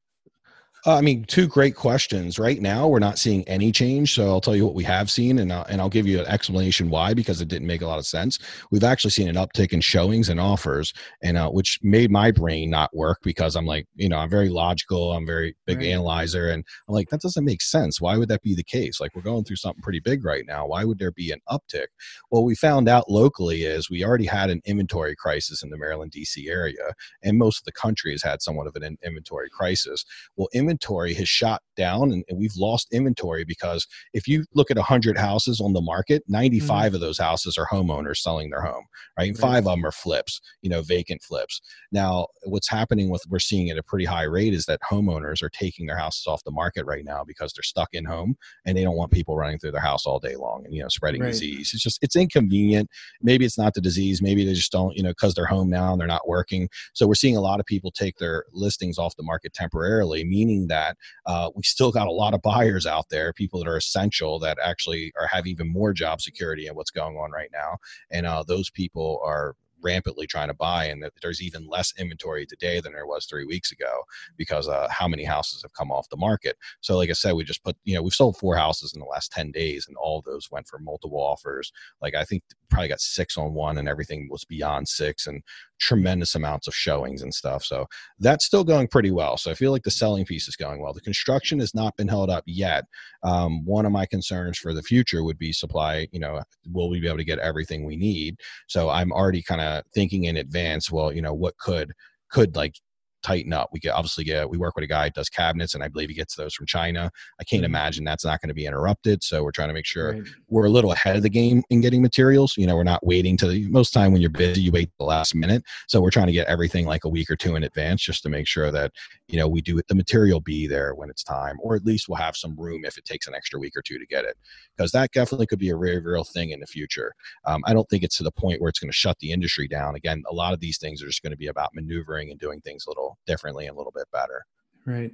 [0.87, 2.39] Uh, I mean, two great questions.
[2.39, 4.15] Right now, we're not seeing any change.
[4.15, 6.25] So I'll tell you what we have seen, and I'll, and I'll give you an
[6.27, 8.39] explanation why because it didn't make a lot of sense.
[8.71, 12.69] We've actually seen an uptick in showings and offers, and uh, which made my brain
[12.69, 15.87] not work because I'm like, you know, I'm very logical, I'm very big Right.
[15.87, 17.99] analyzer, and I'm like, that doesn't make sense.
[17.99, 19.01] Why would that be the case?
[19.01, 20.67] Like, we're going through something pretty big right now.
[20.67, 21.87] Why would there be an uptick?
[22.31, 26.11] Well, we found out locally is we already had an inventory crisis in the Maryland
[26.11, 26.47] D.C.
[26.47, 30.05] area, and most of the country has had somewhat of an inventory crisis
[30.37, 34.77] well inventory has shot down and, and we've lost inventory because if you look at
[34.77, 36.95] 100 houses on the market 95 mm-hmm.
[36.95, 38.85] of those houses are homeowners selling their home
[39.17, 39.29] right?
[39.29, 41.61] And five of them are flips you know vacant flips.
[41.91, 45.49] Now what's happening with we're seeing at a pretty high rate is that homeowners are
[45.49, 48.35] taking their houses off the market right now because they're stuck in home
[48.65, 50.89] and they don't want people running through their house all day long and you know
[50.89, 51.31] spreading Right.
[51.31, 51.71] disease.
[51.73, 52.89] It's just it's inconvenient.
[53.21, 54.21] Maybe it's not the disease.
[54.21, 56.69] Maybe they just don't you know because they're home now and they're not working.
[56.93, 60.66] So we're seeing a lot of people take their listings off the market temporarily, meaning
[60.67, 64.39] that uh, we still got a lot of buyers out there, people that are essential
[64.39, 67.77] that actually are have even more job security in what's going on right now,
[68.11, 72.45] and uh, those people are rampantly trying to buy and that there's even less inventory
[72.45, 74.01] today than there was three weeks ago
[74.37, 77.43] because uh, how many houses have come off the market so like i said we
[77.43, 80.21] just put you know we've sold four houses in the last 10 days and all
[80.25, 84.27] those went for multiple offers like i think probably got six on one and everything
[84.29, 85.41] was beyond six and
[85.79, 87.85] tremendous amounts of showings and stuff so
[88.19, 89.37] that's still going pretty well.
[89.37, 90.93] So I feel like the selling piece is going well.
[90.93, 92.85] The construction has not been held up yet.
[93.23, 96.07] Um, one of my concerns for the future would be supply.
[96.11, 98.39] You know, will we be able to get everything we need?
[98.67, 100.91] So I'm already kind of thinking in advance.
[100.91, 101.93] Well, you know, what could
[102.29, 102.75] could like
[103.23, 103.69] tighten up.
[103.73, 106.07] We get obviously get we work with a guy who does cabinets, and I believe
[106.07, 107.09] he gets those from China.
[107.41, 107.65] I can't Mhm.
[107.65, 109.23] imagine that's not going to be interrupted.
[109.23, 110.23] So we're trying to make sure Right.
[110.47, 112.55] we're a little ahead of the game in getting materials.
[112.57, 115.03] You know, we're not waiting to the most time when you're busy, you wait the
[115.03, 115.63] last minute.
[115.87, 118.29] So we're trying to get everything like a week or two in advance just to
[118.29, 118.91] make sure that,
[119.27, 122.07] you know, we do it, the material be there when it's time, or at least
[122.07, 124.37] we'll have some room if it takes an extra week or two to get it.
[124.77, 127.13] Because that definitely could be a very real thing in the future.
[127.45, 129.67] Um, I don't think it's to the point where it's going to shut the industry
[129.67, 129.95] down.
[129.95, 132.61] Again, a lot of these things are just going to be about maneuvering and doing
[132.61, 134.45] things a little differently and a little bit better.
[134.85, 135.13] Right.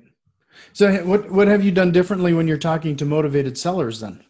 [0.73, 4.23] So what what have you done differently when you're talking to motivated sellers then?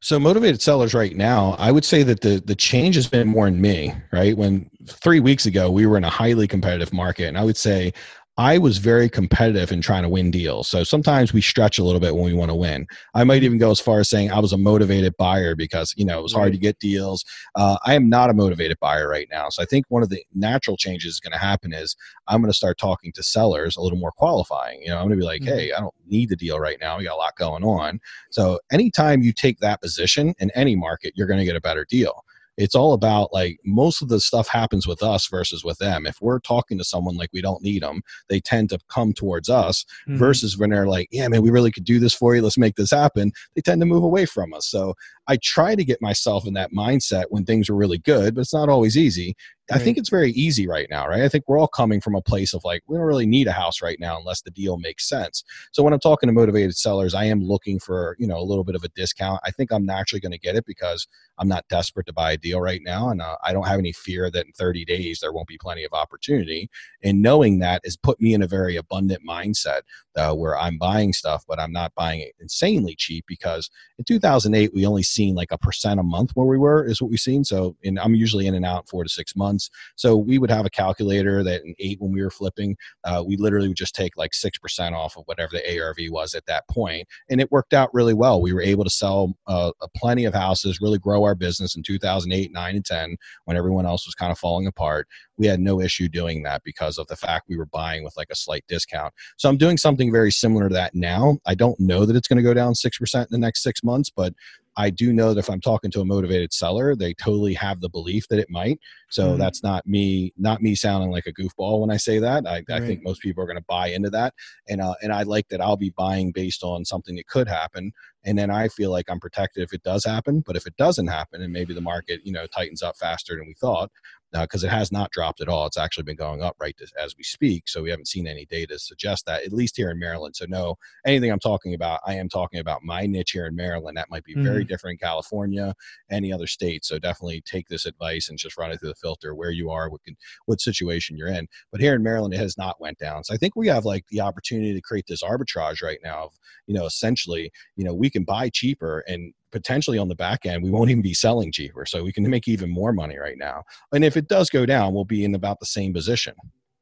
[0.00, 3.48] So motivated sellers right now, I would say that the the change has been more
[3.48, 4.36] in me, right?
[4.36, 7.92] When 3 weeks ago we were in a highly competitive market and I would say
[8.38, 10.68] I was very competitive in trying to win deals.
[10.68, 12.86] So sometimes we stretch a little bit when we want to win.
[13.14, 16.04] I might even go as far as saying I was a motivated buyer because, you
[16.04, 17.24] know, it was hard to get deals.
[17.54, 19.48] Uh, I am not a motivated buyer right now.
[19.48, 21.96] So I think one of the natural changes is going to happen is
[22.28, 24.82] I'm going to start talking to sellers a little more qualifying.
[24.82, 25.46] You know, I'm going to be like, Mhm.
[25.46, 26.98] hey, I don't need the deal right now.
[26.98, 28.00] We got a lot going on.
[28.30, 31.86] So anytime you take that position in any market, you're going to get a better
[31.88, 32.22] deal.
[32.56, 36.06] It's all about like most of the stuff happens with us versus with them.
[36.06, 39.48] If we're talking to someone like we don't need them, they tend to come towards
[39.48, 40.18] us Mhm.
[40.18, 42.42] versus when they're like, yeah, man, we really could do this for you.
[42.42, 43.32] Let's make this happen.
[43.54, 44.66] They tend to move away from us.
[44.66, 44.94] So
[45.28, 48.54] I try to get myself in that mindset when things are really good, but it's
[48.54, 49.34] not always easy.
[49.72, 51.22] I think it's very easy right now, right?
[51.22, 53.52] I think we're all coming from a place of like, we don't really need a
[53.52, 55.42] house right now unless the deal makes sense.
[55.72, 58.62] So when I'm talking to motivated sellers, I am looking for, you know, a little
[58.62, 59.40] bit of a discount.
[59.44, 62.36] I think I'm naturally going to get it because I'm not desperate to buy a
[62.36, 63.08] deal right now.
[63.08, 65.84] And uh, I don't have any fear that in 30 days there won't be plenty
[65.84, 66.70] of opportunity.
[67.02, 69.80] And knowing that has put me in a very abundant mindset
[70.16, 74.72] uh, where I'm buying stuff, but I'm not buying it insanely cheap because in 2008,
[74.72, 77.44] we only seen like a percent a month where we were, is what we've seen.
[77.44, 79.55] So in, I'm usually in and out four to six months.
[79.96, 83.36] So we would have a calculator that in eight, when we were flipping, uh, we
[83.36, 87.08] literally would just take like 6% off of whatever the ARV was at that point,
[87.28, 88.40] And it worked out really well.
[88.40, 91.82] We were able to sell uh, a plenty of houses, really grow our business in
[91.82, 95.08] 2008, 9, and 10 when everyone else was kind of falling apart.
[95.38, 98.28] We had no issue doing that because of the fact we were buying with like
[98.30, 99.12] a slight discount.
[99.36, 101.38] So I'm doing something very similar to that now.
[101.46, 104.10] I don't know that it's going to go down 6% in the next six months,
[104.10, 104.34] but
[104.76, 107.88] I do know that if I'm talking to a motivated seller, they totally have the
[107.88, 108.78] belief that it might.
[109.10, 109.38] So Mhm.
[109.38, 112.46] that's not me, not me sounding like a goofball when I say that.
[112.46, 114.34] I, I think most people are going to buy into that,
[114.68, 117.92] and uh, and I like that I'll be buying based on something that could happen,
[118.24, 120.42] and then I feel like I'm protected if it does happen.
[120.44, 123.46] But if it doesn't happen, and maybe the market you know tightens up faster than
[123.46, 123.90] we thought,
[124.34, 125.66] Uh, because it has not dropped at all.
[125.66, 127.68] It's actually been going up right as, as we speak.
[127.68, 130.34] So we haven't seen any data to suggest that, at least here in Maryland.
[130.34, 130.74] So no,
[131.06, 133.96] anything I'm talking about, I am talking about my niche here in Maryland.
[133.96, 134.68] That might be very mm-hmm.
[134.68, 135.74] different in California,
[136.10, 136.84] any other state.
[136.84, 139.88] So definitely take this advice and just run it through the filter where you are,
[139.88, 141.46] what can, what situation you're in.
[141.70, 143.22] But here in Maryland, it has not went down.
[143.22, 146.24] So I think we have like the opportunity to create this arbitrage right now.
[146.24, 146.34] Of,
[146.66, 150.62] you know, essentially, you know, we can buy cheaper and potentially on the back end,
[150.62, 151.86] we won't even be selling cheaper.
[151.86, 153.62] So we can make even more money right now.
[153.92, 156.34] And if it does go down, we'll be in about the same position.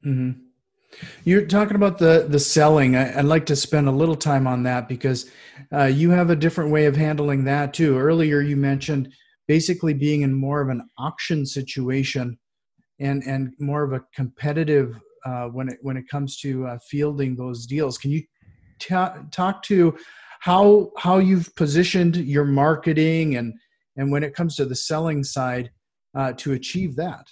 [0.04, 0.40] Mm-hmm.
[1.24, 2.96] You're talking about the the selling.
[2.96, 5.30] I, would like to spend a little time on that because
[5.72, 7.98] uh, you have a different way of handling that too.
[7.98, 9.12] Earlier, you mentioned
[9.48, 12.38] basically being in more of an auction situation
[13.00, 17.34] and and more of a competitive uh, when it when it comes to uh, fielding
[17.34, 17.98] those deals.
[17.98, 18.22] Can you
[18.78, 18.94] t-
[19.30, 19.96] talk to
[20.44, 23.54] how how you've positioned your marketing and
[23.96, 25.70] and when it comes to the selling side
[26.14, 27.26] uh, to achieve that?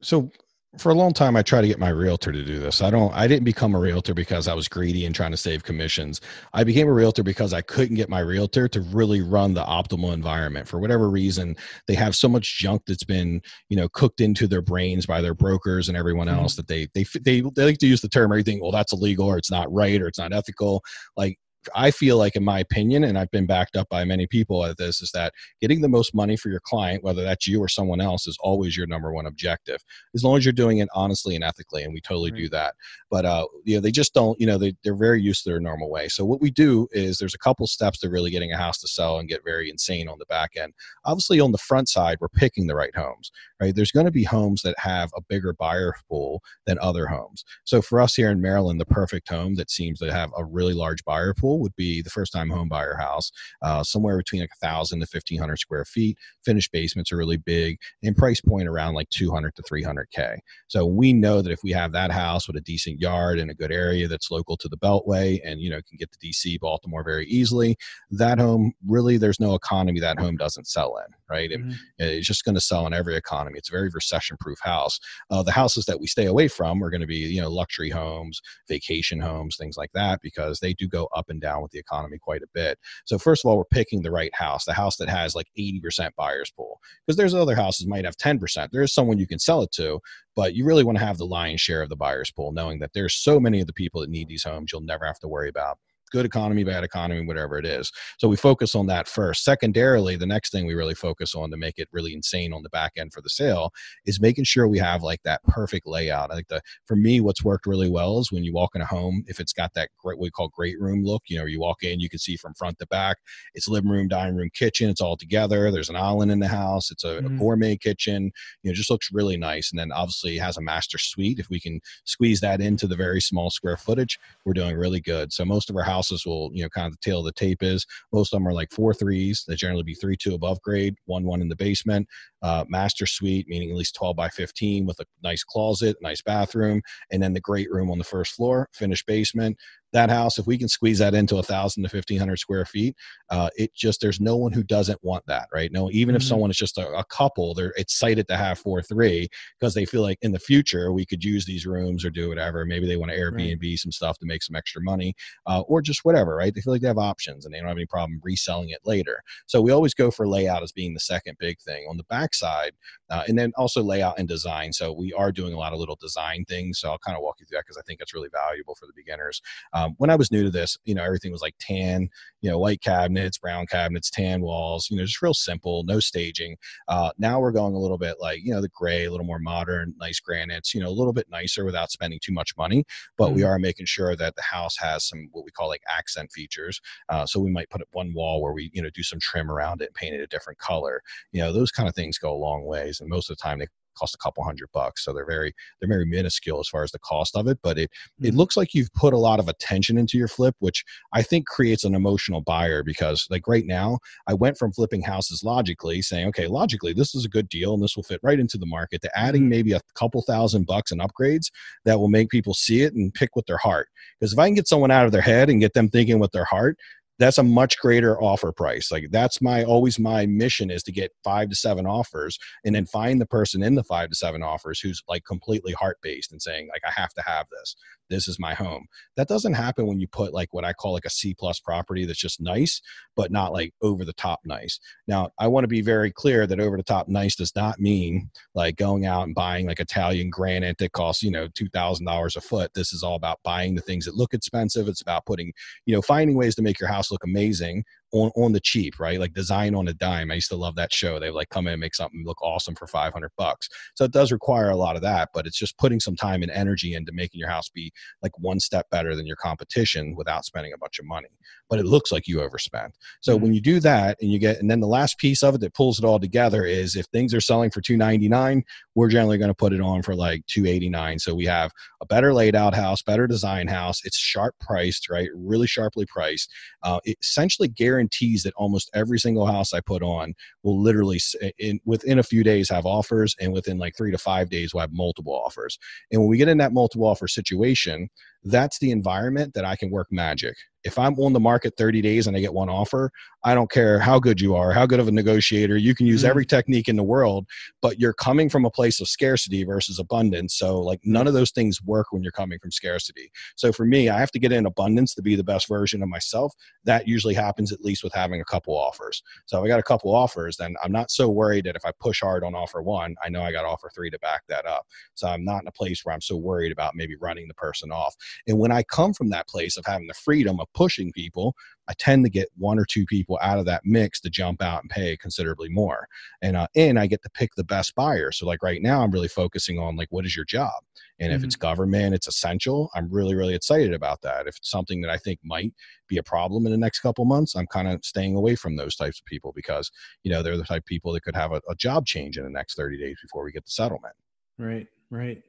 [0.00, 0.30] So
[0.78, 3.12] for a long time i tried to get my realtor to do this i don't
[3.12, 6.22] i didn't become a realtor because i was greedy and trying to save commissions
[6.54, 10.14] i became a realtor because i couldn't get my realtor to really run the optimal
[10.14, 11.54] environment for whatever reason
[11.88, 15.34] they have so much junk that's been you know cooked into their brains by their
[15.34, 16.38] brokers and everyone mm-hmm.
[16.38, 19.26] else that they, they they they like to use the term everything well that's illegal
[19.26, 20.82] or it's not right or it's not ethical
[21.18, 21.36] like
[21.74, 24.76] I feel like, in my opinion, and I've been backed up by many people at
[24.76, 28.00] this, is that getting the most money for your client, whether that's you or someone
[28.00, 29.82] else, is always your number one objective.
[30.14, 32.40] As long as you're doing it honestly and ethically, and we totally right.
[32.40, 32.74] do that.
[33.10, 34.38] But uh, you know, they just don't.
[34.40, 36.08] You know, they they're very used to their normal way.
[36.08, 38.88] So what we do is there's a couple steps to really getting a house to
[38.88, 40.72] sell and get very insane on the back end.
[41.04, 43.30] Obviously, on the front side, we're picking the right homes.
[43.62, 43.72] Right?
[43.76, 47.44] There's going to be homes that have a bigger buyer pool than other homes.
[47.62, 50.74] So for us here in Maryland, the perfect home that seems to have a really
[50.74, 53.30] large buyer pool would be the first time home buyer house,
[53.62, 56.18] uh, somewhere between like a thousand to fifteen hundred square feet.
[56.44, 60.08] Finished basements are really big, and price point around like two hundred to three hundred
[60.10, 60.40] k.
[60.66, 63.54] So we know that if we have that house with a decent yard in a
[63.54, 67.04] good area that's local to the Beltway, and you know can get to DC, Baltimore
[67.04, 67.76] very easily,
[68.10, 71.50] that home really there's no economy that home doesn't sell in, right?
[71.50, 71.70] Mm-hmm.
[71.98, 73.51] it's just going to sell in every economy.
[73.56, 74.98] It's a very recession proof house.
[75.30, 77.90] Uh, the houses that we stay away from are going to be you know luxury
[77.90, 81.78] homes, vacation homes, things like that because they do go up and down with the
[81.78, 82.78] economy quite a bit.
[83.04, 86.10] So first of all, we're picking the right house, the house that has like 80%
[86.16, 88.70] buyers pool, because there's other houses might have 10%.
[88.70, 90.00] There is someone you can sell it to,
[90.34, 92.92] but you really want to have the lion's share of the buyers pool, knowing that
[92.94, 95.48] there's so many of the people that need these homes, you'll never have to worry
[95.48, 95.78] about
[96.12, 97.90] good economy, bad economy, whatever it is.
[98.18, 99.44] So we focus on that first.
[99.44, 102.68] Secondarily, the next thing we really focus on to make it really insane on the
[102.68, 103.72] back end for the sale
[104.06, 106.30] is making sure we have like that perfect layout.
[106.30, 108.86] I think the for me, what's worked really well is when you walk in a
[108.86, 111.60] home, if it's got that great what we call great room look, you know, you
[111.60, 113.16] walk in, you can see from front to back,
[113.54, 115.70] it's living room, dining room, kitchen, it's all together.
[115.70, 117.36] There's an island in the house, it's a, mm-hmm.
[117.36, 118.30] a gourmet kitchen,
[118.62, 119.70] you know, just looks really nice.
[119.70, 121.38] And then obviously it has a master suite.
[121.38, 125.32] If we can squeeze that into the very small square footage, we're doing really good.
[125.32, 127.32] So most of our houses houses will, you know, kind of the tale of the
[127.32, 127.86] tape is.
[128.12, 129.44] Most of them are like four threes.
[129.46, 132.08] They generally be three two above grade, one one in the basement.
[132.42, 136.82] Uh, master suite, meaning at least 12 by 15 with a nice closet, nice bathroom,
[137.12, 139.56] and then the great room on the first floor, finished basement,
[139.92, 142.96] that house, if we can squeeze that into a thousand to fifteen hundred square feet,
[143.30, 145.70] uh, it just there's no one who doesn't want that, right?
[145.72, 146.16] No, even mm-hmm.
[146.16, 149.28] if someone is just a, a, couple, they're excited to have four three
[149.58, 152.64] because they feel like in the future we could use these rooms or do whatever.
[152.64, 153.78] Maybe they want to Airbnb right.
[153.78, 155.14] some stuff to make some extra money,
[155.46, 156.54] uh, or just whatever, right?
[156.54, 159.22] They feel like they have options and they don't have any problem reselling it later.
[159.46, 162.72] So we always go for layout as being the second big thing on the backside,
[163.12, 164.72] uh, and then also layout and design.
[164.72, 166.80] So we are doing a lot of little design things.
[166.80, 168.86] So I'll kind of walk you through that because I think that's really valuable for
[168.86, 169.42] the beginners.
[169.74, 172.08] Um, when I was new to this, you know, everything was like tan,
[172.40, 176.56] you know, white cabinets, brown cabinets, tan walls, you know, just real simple, no staging.
[176.88, 179.38] Uh, now we're going a little bit like, you know, the gray, a little more
[179.38, 182.82] modern, nice granites, you know, a little bit nicer without spending too much money.
[183.18, 183.36] But mm-hmm.
[183.36, 186.80] we are making sure that the house has some what we call like accent features.
[187.10, 189.50] Uh, so we might put up one wall where we, you know, do some trim
[189.50, 191.02] around it and paint it a different color.
[191.32, 193.01] You know, those kind of things go a long ways.
[193.02, 195.04] And most of the time they cost a couple hundred bucks.
[195.04, 197.58] So they're very they're very minuscule as far as the cost of it.
[197.62, 200.84] But it it looks like you've put a lot of attention into your flip, which
[201.12, 205.42] I think creates an emotional buyer because like right now, I went from flipping houses
[205.44, 208.58] logically, saying, okay, logically, this is a good deal and this will fit right into
[208.58, 209.50] the market, to adding mm-hmm.
[209.50, 211.46] maybe a couple thousand bucks in upgrades
[211.84, 213.88] that will make people see it and pick with their heart.
[214.18, 216.32] Because if I can get someone out of their head and get them thinking with
[216.32, 216.76] their heart,
[217.18, 218.90] that's a much greater offer price.
[218.90, 222.86] Like that's my always my mission is to get five to seven offers and then
[222.86, 226.40] find the person in the five to seven offers who's like completely heart based and
[226.40, 227.76] saying like i have to have this
[228.12, 228.86] this is my home.
[229.16, 232.04] That doesn't happen when you put like what i call like a c plus property
[232.04, 232.80] that's just nice
[233.16, 234.78] but not like over the top nice.
[235.08, 238.30] Now i want to be very clear that over the top nice does not mean
[238.54, 242.70] like going out and buying like italian granite that costs you know $2000 a foot.
[242.74, 244.88] This is all about buying the things that look expensive.
[244.88, 245.52] It's about putting
[245.86, 249.18] you know finding ways to make your house look amazing on, on the cheap, right?
[249.18, 250.30] Like design on a dime.
[250.30, 251.18] I used to love that show.
[251.18, 253.68] They like come in and make something look awesome for 500 bucks.
[253.94, 256.50] So it does require a lot of that, but it's just putting some time and
[256.50, 257.90] energy into making your house be
[258.22, 261.28] like one step better than your competition without spending a bunch of money.
[261.70, 262.94] But it looks like you overspent.
[263.20, 263.42] So mm-hmm.
[263.42, 265.74] when you do that and you get, and then the last piece of it that
[265.74, 268.62] pulls it all together is if things are selling for 299,
[268.94, 271.18] we're generally going to put it on for like 289.
[271.18, 274.04] So we have a better laid out house, better design house.
[274.04, 275.28] It's sharp priced, right?
[275.34, 276.50] Really sharply priced.
[276.82, 278.01] Uh, essentially guarantees
[278.44, 281.20] that almost every single house I put on will literally
[281.58, 284.80] in within a few days have offers, and within like three to five days will
[284.80, 285.78] have multiple offers.
[286.10, 288.08] And when we get in that multiple offer situation,
[288.44, 290.56] that's the environment that I can work magic.
[290.84, 293.12] If I'm on the market 30 days and I get one offer,
[293.44, 295.76] I don't care how good you are, how good of a negotiator.
[295.76, 296.30] You can use mm-hmm.
[296.30, 297.46] every technique in the world,
[297.80, 300.56] but you're coming from a place of scarcity versus abundance.
[300.56, 303.30] So, like, none of those things work when you're coming from scarcity.
[303.56, 306.08] So, for me, I have to get in abundance to be the best version of
[306.08, 306.52] myself.
[306.84, 309.22] That usually happens at least with having a couple offers.
[309.46, 311.90] So, if I got a couple offers, then I'm not so worried that if I
[312.00, 314.86] push hard on offer one, I know I got offer three to back that up.
[315.14, 317.90] So, I'm not in a place where I'm so worried about maybe running the person
[317.90, 318.14] off.
[318.46, 321.54] And when I come from that place of having the freedom of pushing people,
[321.88, 324.82] I tend to get one or two people out of that mix to jump out
[324.82, 326.06] and pay considerably more.
[326.40, 328.30] And uh, and I get to pick the best buyer.
[328.32, 330.72] So like right now, I'm really focusing on like what is your job,
[331.18, 331.36] and mm-hmm.
[331.36, 331.68] if it's mm-hmm.
[331.68, 332.90] government, it's essential.
[332.94, 334.46] I'm really really excited about that.
[334.46, 335.74] If it's something that I think might
[336.08, 338.96] be a problem in the next couple months, I'm kind of staying away from those
[338.96, 339.90] types of people because
[340.22, 342.44] you know they're the type of people that could have a, a job change in
[342.44, 344.14] the next 30 days before we get the settlement.
[344.58, 344.86] Right.
[345.10, 345.42] Right.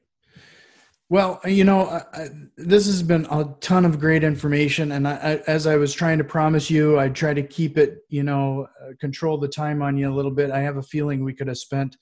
[1.14, 5.64] Well, you know, I, this has been a ton of great information, and I, as
[5.64, 9.38] I was trying to promise you, I try to keep it, you know, uh, control
[9.38, 10.50] the time on you a little bit.
[10.50, 11.96] I have a feeling we could have spent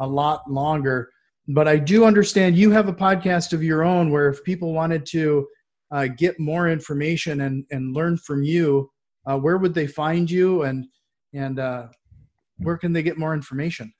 [0.00, 1.12] a lot longer,
[1.46, 5.06] but I do understand you have a podcast of your own where if people wanted
[5.06, 5.46] to
[5.92, 8.90] uh, get more information and and learn from you,
[9.26, 10.86] uh, where would they find you, and
[11.32, 11.86] and uh,
[12.56, 13.92] where can they get more information?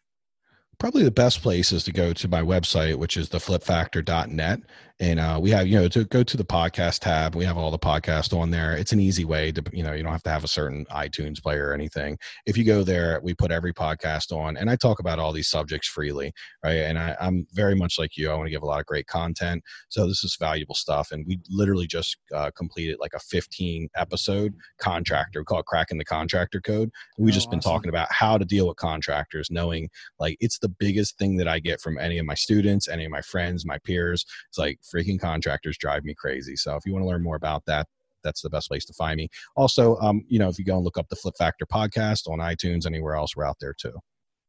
[0.81, 4.61] Probably the best place is to go to my website, which is theflipfactor.net
[5.01, 7.71] and uh, we have you know to go to the podcast tab we have all
[7.71, 8.77] the podcast on there.
[8.77, 11.43] It's an easy way to you know you don't have to have a certain itunes
[11.43, 12.19] player or anything.
[12.47, 15.49] If you go there we put every podcast on and i talk about all these
[15.49, 16.33] subjects freely
[16.63, 16.73] right?
[16.73, 18.31] And I, i'm very much like you.
[18.31, 19.63] I want to give a lot of great content.
[19.89, 24.55] So this is valuable stuff and we literally just uh, completed like a 15 episode
[24.79, 26.91] contractor we call it cracking the contractor code.
[27.19, 27.73] We've oh, just been awesome.
[27.73, 29.89] talking about how to deal with contractors knowing
[30.19, 33.11] like it's the biggest thing that i get from any of my students any of
[33.11, 34.25] my friends my peers.
[34.49, 36.57] It's like freaking contractors drive me crazy.
[36.57, 37.87] So if you want to learn more about that,
[38.23, 39.29] that's the best place to find me.
[39.57, 42.39] Also, um, you know, if you go and look up the Flip Factor podcast on
[42.39, 43.95] iTunes, anywhere else, we're out there too.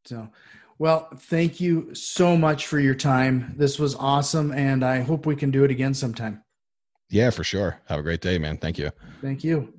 [0.06, 0.30] So,
[0.78, 3.54] well, thank you so much for your time.
[3.56, 6.44] This was awesome, and I hope we can do it again sometime.
[7.10, 7.80] Yeah, for sure.
[7.86, 8.58] Have a great day, man.
[8.58, 8.89] Thank you.
[9.22, 9.74] Thank you.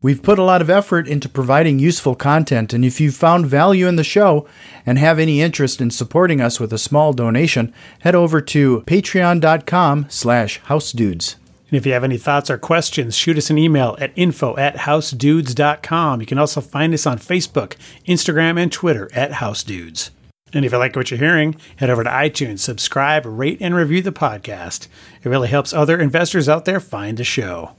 [0.00, 3.88] We've put a lot of effort into providing useful content, and if you've found value
[3.88, 4.46] in the show
[4.86, 10.06] and have any interest in supporting us with a small donation, head over to patreon.com
[10.08, 11.34] slash housedudes.
[11.68, 14.76] And if you have any thoughts or questions, shoot us an email at info at
[14.76, 16.20] housedudes.com.
[16.20, 17.74] You can also find us on Facebook,
[18.06, 20.10] Instagram, and Twitter at housedudes.
[20.52, 24.00] And if you like what you're hearing, head over to iTunes, subscribe, rate, and review
[24.00, 24.86] the podcast.
[25.24, 27.72] It really helps other investors out there find the show.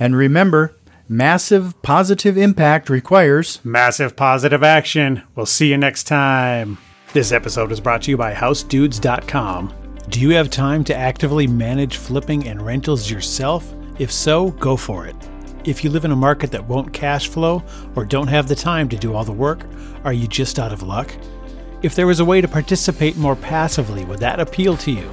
[0.00, 0.74] And remember,
[1.08, 5.22] Massive positive impact requires massive positive action.
[5.34, 6.78] We'll see you next time.
[7.12, 9.74] This episode is brought to you by HouseDudes.com.
[10.08, 13.70] Do you have time to actively manage flipping and rentals yourself?
[13.98, 15.14] If so, go for it.
[15.64, 17.62] If you live in a market that won't cash flow
[17.96, 19.66] or don't have the time to do all the work,
[20.04, 21.14] are you just out of luck?
[21.82, 25.10] If there was a way to participate more passively, would that appeal to you?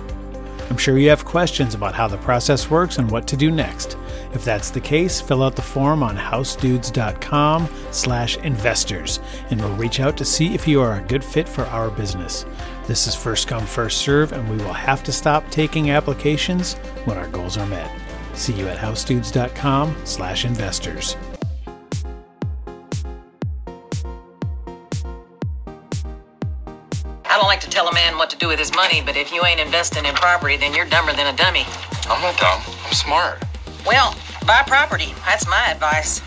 [0.70, 3.98] I'm sure you have questions about how the process works and what to do next.
[4.34, 9.20] If that's the case, fill out the form on housedudes.com slash investors,
[9.50, 12.46] and we'll reach out to see if you are a good fit for our business.
[12.88, 16.76] This is first come, first serve, and we will have to stop taking applications
[17.06, 17.92] when our goals are met.
[18.34, 21.18] See you at housedudes.com slash investors.
[27.26, 29.34] I don't like to tell a man what to do with his money, but if
[29.34, 31.66] you ain't investing in property, then you're dumber than a dummy.
[32.10, 32.62] I'm not dumb.
[32.86, 33.44] I'm smart.
[33.86, 34.16] Well,
[34.46, 35.14] buy property.
[35.26, 36.22] That's my advice.